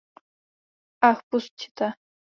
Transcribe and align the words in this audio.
Ach 1.11 1.21
pusťte! 1.29 1.87